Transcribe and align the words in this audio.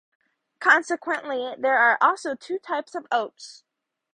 Consequently, 0.59 1.53
there 1.59 1.77
are 1.77 1.99
also 2.01 2.33
two 2.33 2.57
types 2.57 2.95
of 2.95 3.05
oaths. 3.11 3.63